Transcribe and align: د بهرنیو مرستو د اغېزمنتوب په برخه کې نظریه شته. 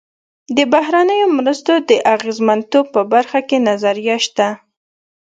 د 0.55 0.57
بهرنیو 0.73 1.27
مرستو 1.37 1.73
د 1.89 1.91
اغېزمنتوب 2.15 2.85
په 2.95 3.01
برخه 3.13 3.39
کې 3.47 3.57
نظریه 3.69 4.17
شته. 4.25 4.47